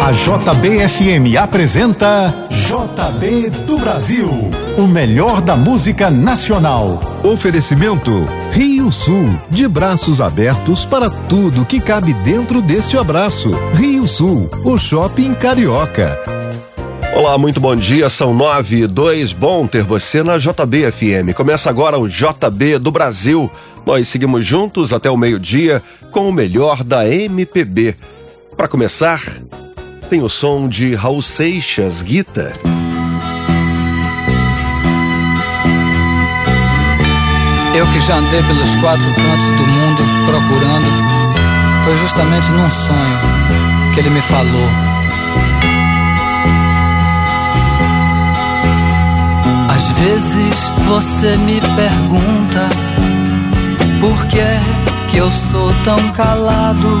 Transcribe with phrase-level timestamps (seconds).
[0.00, 4.30] A JBFM apresenta JB do Brasil,
[4.78, 6.98] o melhor da música nacional.
[7.22, 13.50] Oferecimento Rio Sul, de braços abertos para tudo que cabe dentro deste abraço.
[13.74, 16.18] Rio Sul, o shopping carioca.
[17.14, 18.08] Olá, muito bom dia.
[18.08, 19.34] São nove e dois.
[19.34, 21.34] Bom ter você na JBFM.
[21.36, 23.50] Começa agora o JB do Brasil.
[23.84, 27.94] Nós seguimos juntos até o meio-dia com o melhor da MPB.
[28.56, 29.20] Para começar,
[30.10, 32.52] tem o som de Raul Seixas, Guita.
[37.72, 44.00] Eu que já andei pelos quatro cantos do mundo procurando, foi justamente num sonho que
[44.00, 44.68] ele me falou.
[49.68, 52.68] Às vezes você me pergunta
[54.00, 57.00] por que que eu sou tão calado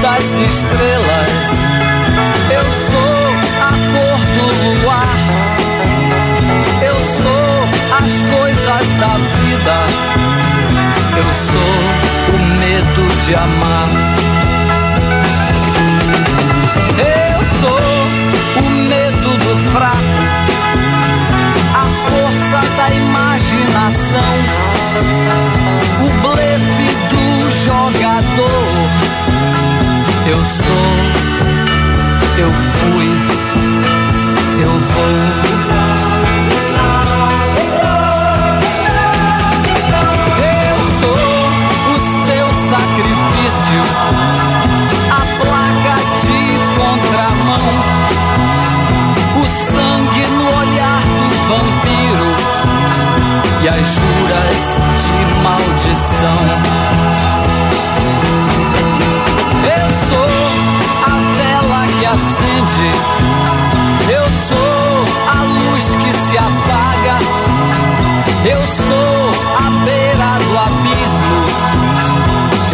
[0.00, 1.44] das estrelas.
[2.50, 3.22] Eu sou
[3.60, 4.46] a cor do
[4.82, 5.16] luar.
[6.82, 7.52] Eu sou
[7.98, 9.76] as coisas da vida.
[11.16, 11.76] Eu sou
[12.34, 13.88] o medo de amar.
[16.98, 17.82] Eu sou
[18.58, 20.20] o medo do fraco.
[21.74, 24.49] A força da imaginação.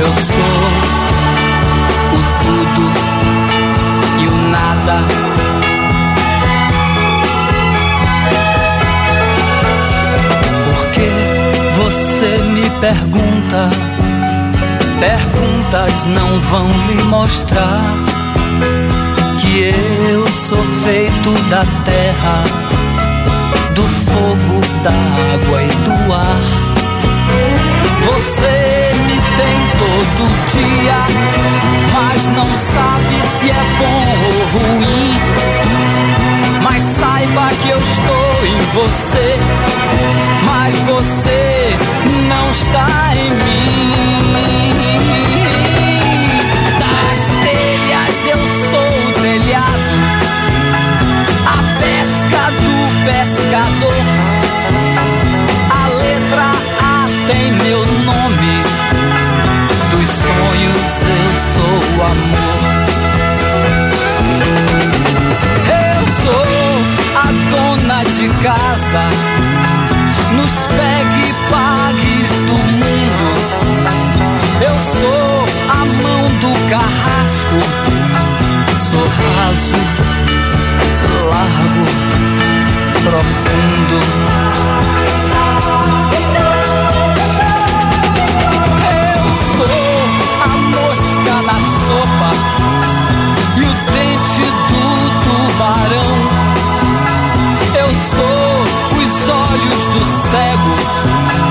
[0.07, 0.57] Eu sou
[2.15, 2.85] o tudo
[4.21, 4.97] e o nada.
[10.67, 11.09] Porque
[11.77, 13.69] você me pergunta,
[15.01, 17.83] perguntas não vão me mostrar
[19.41, 22.45] que eu sou feito da terra,
[23.75, 24.97] do fogo, da
[25.35, 26.67] água e do ar.
[28.07, 28.66] Você
[29.79, 31.01] todo dia,
[31.93, 35.11] mas não sabe se é bom ou ruim.
[36.63, 39.39] Mas saiba que eu estou em você,
[40.45, 41.77] mas você
[42.29, 44.73] não está em mim.
[46.81, 49.91] Das telhas eu sou o telhado,
[51.47, 52.73] a pesca do
[53.05, 54.16] pescador.
[62.03, 62.77] Amor.
[65.69, 66.47] Eu sou
[67.17, 69.05] a dona de casa,
[70.37, 73.27] nos pegue e pagues do mundo.
[74.61, 75.37] Eu sou
[75.69, 77.59] a mão do carrasco,
[78.91, 79.79] sou raso,
[81.31, 81.85] largo,
[83.05, 84.36] profundo.
[100.37, 100.77] Cego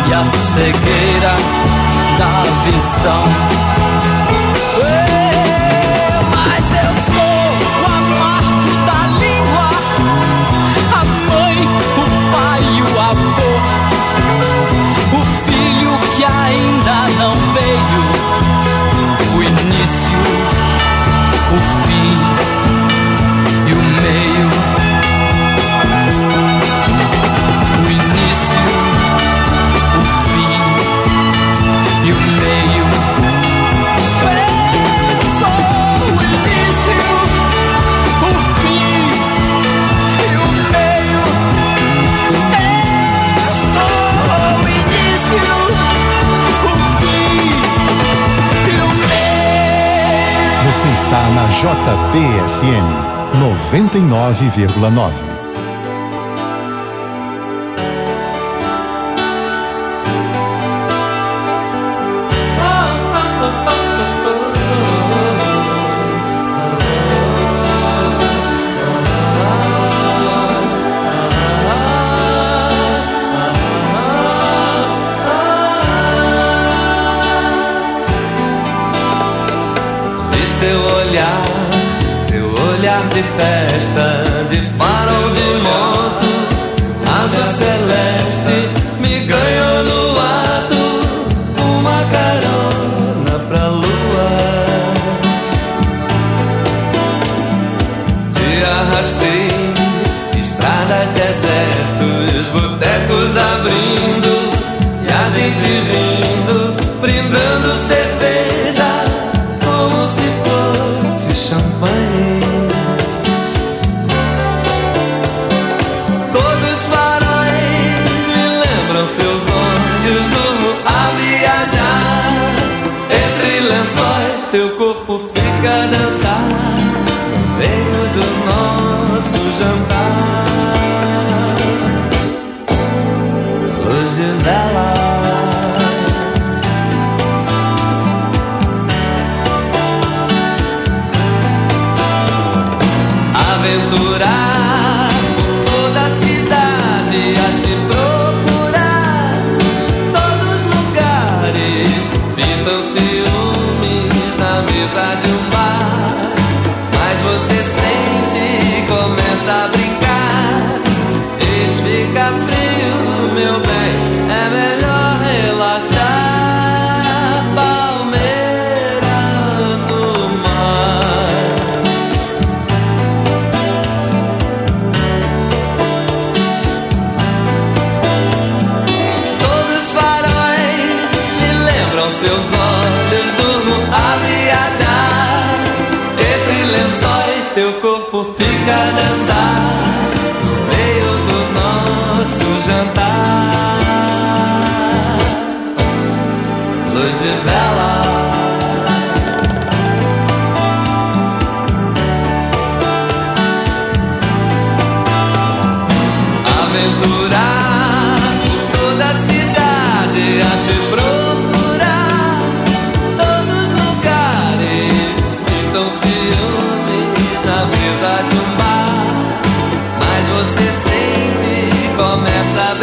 [0.08, 1.36] e a cegueira
[2.20, 4.05] da visão.
[53.96, 55.35] 89,9.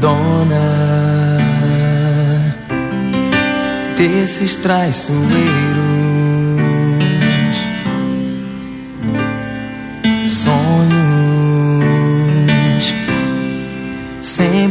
[0.00, 1.36] Dona
[3.96, 6.00] desses traiçoeiros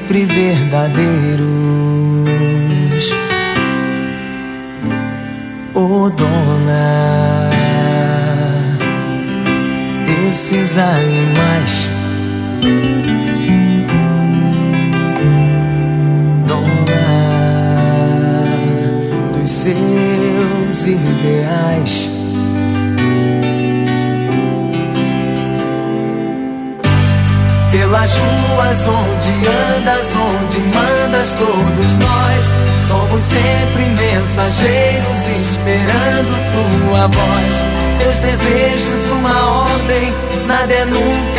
[0.09, 1.88] sempre verdadeiros.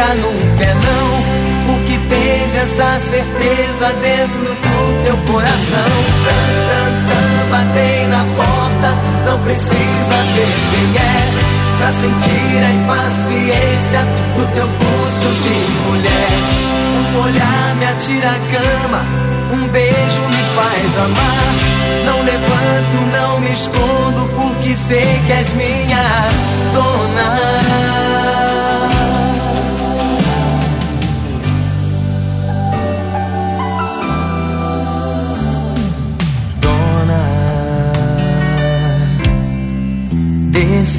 [0.00, 1.74] É nunca, é não.
[1.74, 5.90] O que tens essa certeza dentro do teu coração?
[7.50, 8.94] Batei na porta,
[9.26, 14.00] não precisa ver quem é pra sentir a impaciência
[14.36, 15.56] do teu pulso de
[15.88, 16.30] mulher.
[16.94, 19.02] Um olhar me atira a cama,
[19.52, 21.50] um beijo me faz amar.
[22.06, 26.28] Não levanto, não me escondo, porque sei que és minha
[26.72, 28.59] dona.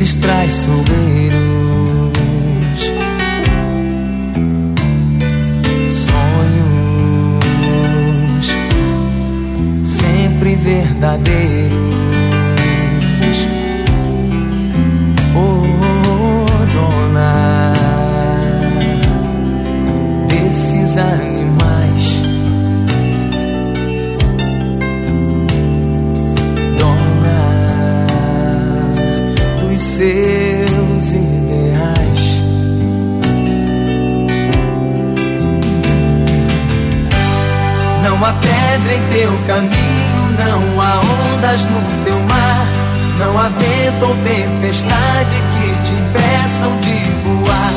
[0.02, 0.82] Desses traiçoeiros.
[5.94, 7.46] Sonhos
[9.86, 11.92] sempre verdadeiros.
[38.34, 42.68] Pedra em teu caminho, não há ondas no teu mar,
[43.20, 47.74] não há vento ou tempestade que te impeçam de voar.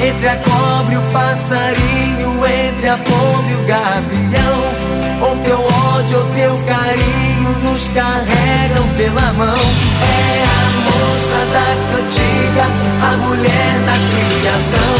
[0.00, 4.58] Entre a cobra e o passarinho, entre a pomba e o gavião,
[5.20, 9.58] ou teu ódio ou teu carinho nos carregam pela mão.
[9.58, 10.77] É a
[11.34, 12.64] da cantiga,
[13.02, 14.94] a mulher da criação.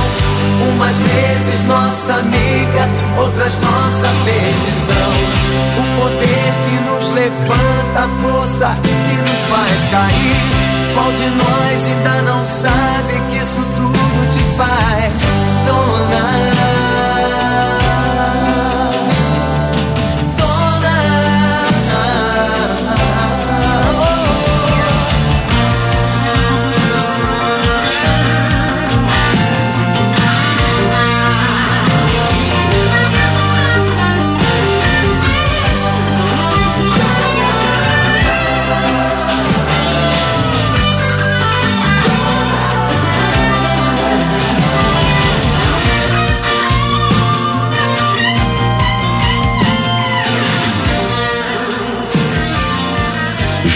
[0.70, 5.10] Umas vezes nossa amiga, outras nossa perdição.
[5.78, 10.68] O poder que nos levanta, a força que nos faz cair.
[10.94, 15.12] Qual de nós ainda não sabe que isso tudo te faz
[15.66, 16.87] dona?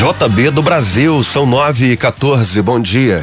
[0.02, 3.22] JB do Brasil, são 9 e 14 bom dia.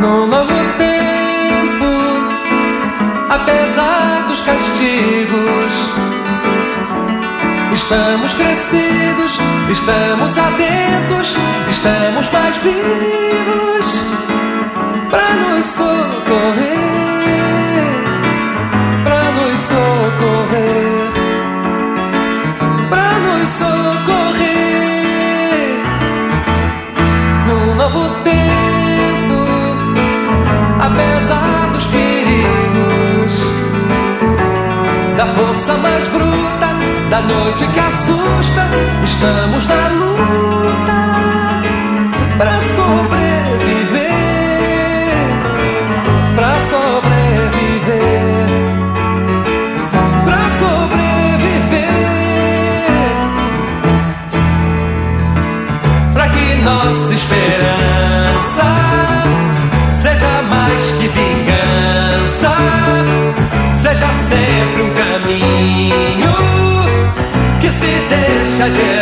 [0.00, 1.84] No novo tempo,
[3.28, 5.90] apesar dos castigos,
[7.74, 8.32] estamos
[9.72, 11.36] estamos atentos
[11.68, 14.02] estamos mais vivos
[15.10, 16.62] para nos socorrer,
[19.04, 21.12] para nos socorrer,
[22.88, 24.62] para nos socorrer.
[27.46, 29.38] Num novo tempo,
[30.80, 33.34] apesar dos perigos,
[35.16, 36.71] da força mais bruta,
[37.12, 38.66] da noite que assusta,
[39.04, 41.12] estamos na luta
[42.38, 44.08] para sobreviver,
[46.34, 48.48] para sobreviver,
[50.24, 51.92] para sobreviver,
[56.14, 57.91] para que nossa esperança
[68.70, 69.01] deixa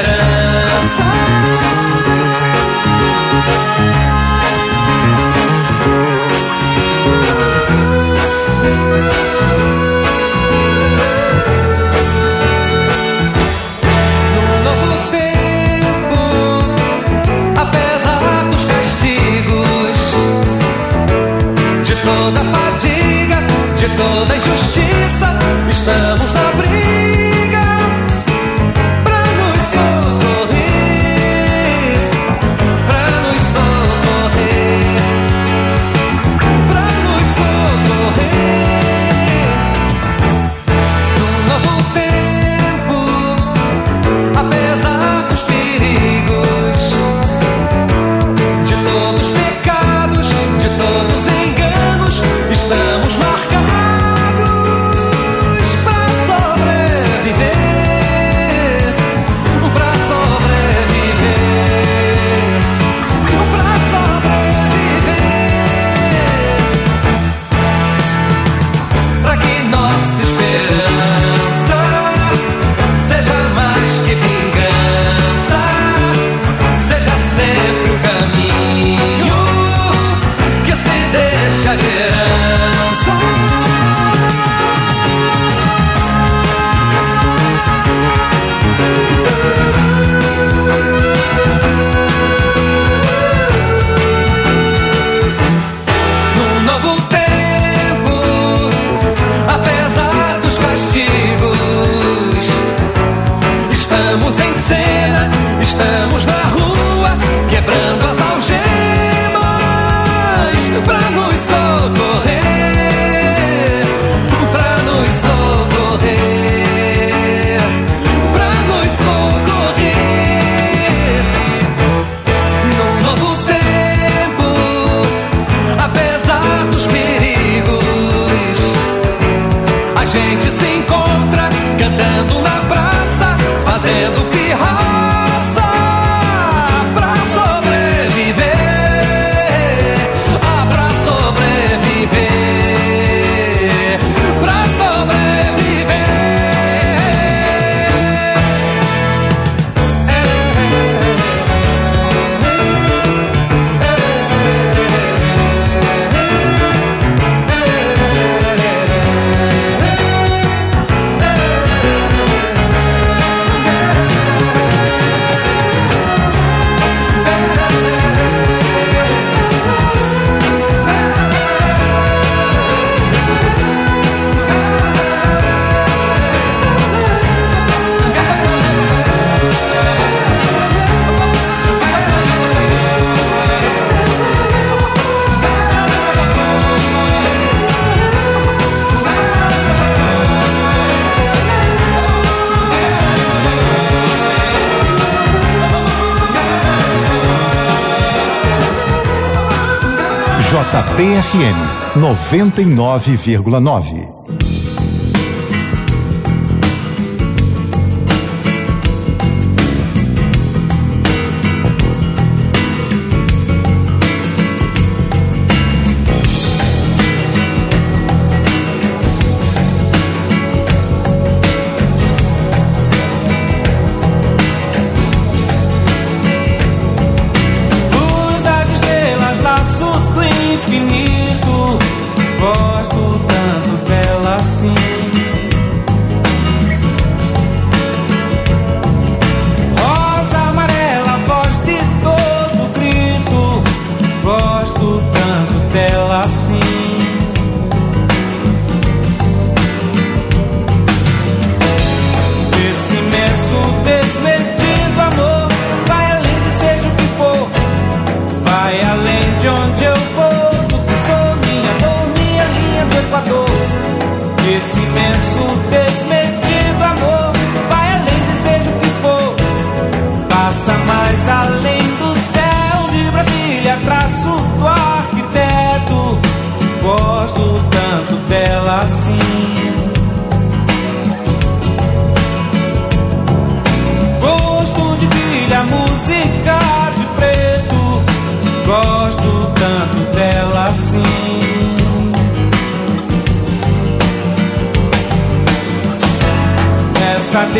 [202.30, 204.19] 99,9.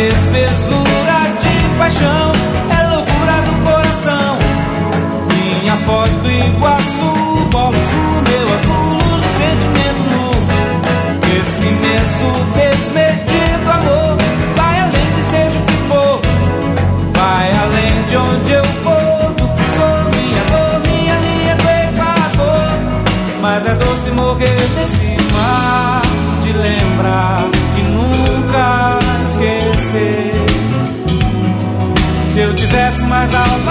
[0.07, 2.50] espessura de paixão.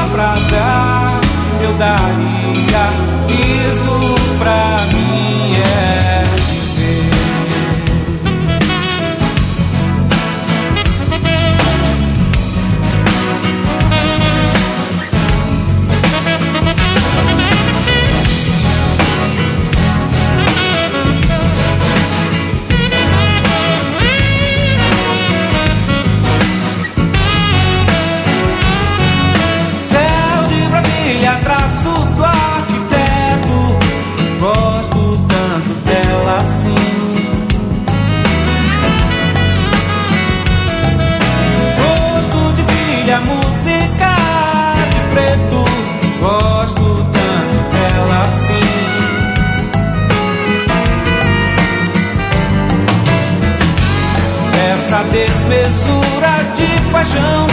[0.09, 1.10] pra dar.
[55.51, 57.50] mesura de paixão.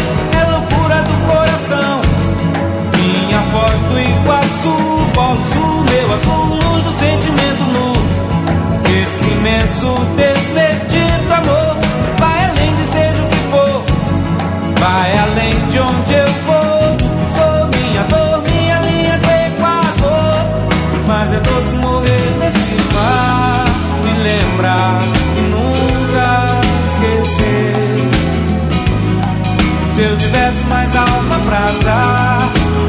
[29.98, 32.38] Se eu tivesse mais alma pra dar,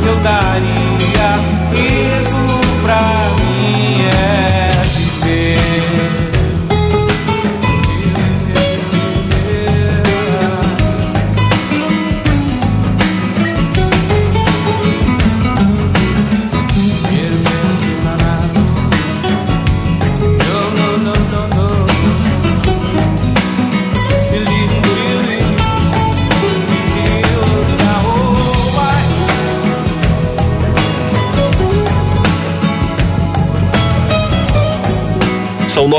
[0.07, 1.38] eu daria
[1.73, 2.35] isso
[2.83, 3.01] pra
[3.40, 3.47] mim.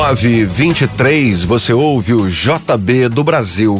[0.10, 3.80] 923 você ouve o JB do Brasil.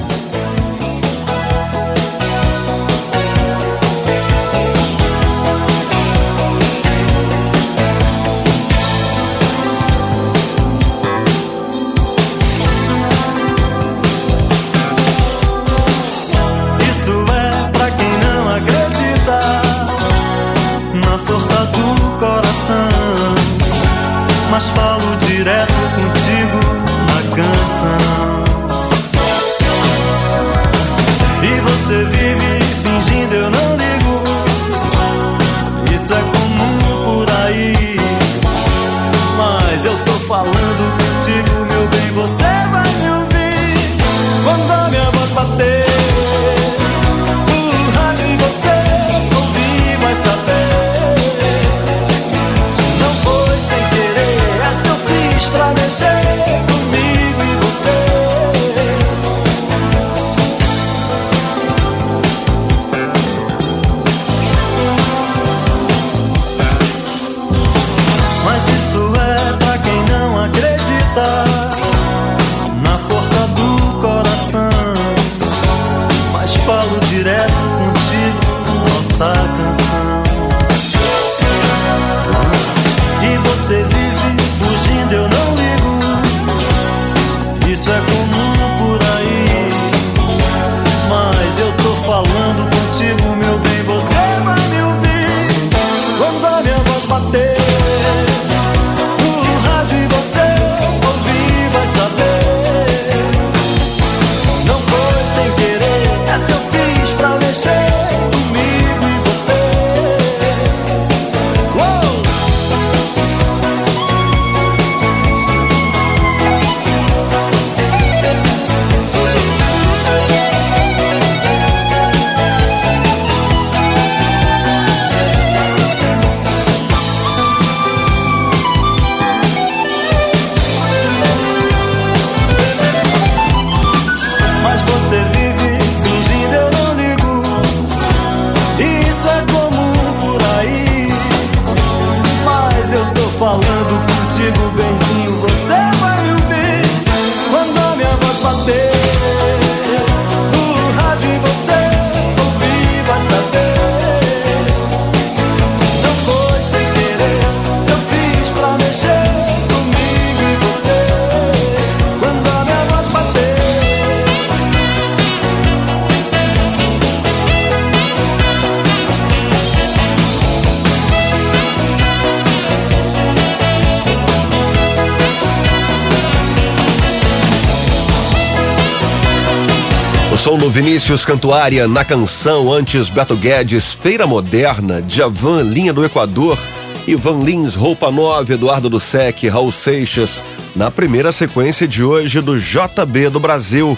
[180.41, 186.57] Som do Vinícius Cantuária na canção antes Beto Guedes, Feira Moderna, Javan Linha do Equador,
[187.05, 190.43] Ivan Lins, Roupa Nova, Eduardo do Sec, Raul Seixas,
[190.75, 193.95] na primeira sequência de hoje do JB do Brasil.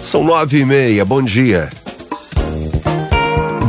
[0.00, 1.68] São nove e meia, bom dia.